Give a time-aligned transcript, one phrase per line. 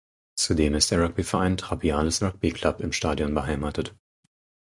[0.35, 3.93] Zudem ist der Rugbyverein Trapiales Rugby Club im Stadion beheimatet.